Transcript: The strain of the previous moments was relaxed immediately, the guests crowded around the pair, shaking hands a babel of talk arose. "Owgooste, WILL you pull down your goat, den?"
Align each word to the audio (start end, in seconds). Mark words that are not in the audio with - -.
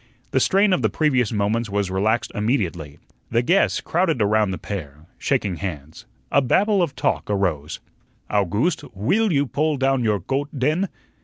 The 0.31 0.39
strain 0.39 0.73
of 0.73 0.81
the 0.81 0.89
previous 0.89 1.31
moments 1.31 1.69
was 1.69 1.91
relaxed 1.91 2.31
immediately, 2.33 2.97
the 3.29 3.43
guests 3.43 3.81
crowded 3.81 4.19
around 4.19 4.49
the 4.49 4.57
pair, 4.57 5.05
shaking 5.19 5.57
hands 5.57 6.07
a 6.31 6.41
babel 6.41 6.81
of 6.81 6.95
talk 6.95 7.29
arose. 7.29 7.79
"Owgooste, 8.27 8.83
WILL 8.95 9.31
you 9.31 9.45
pull 9.45 9.77
down 9.77 10.03
your 10.03 10.19
goat, 10.19 10.49
den?" 10.57 10.89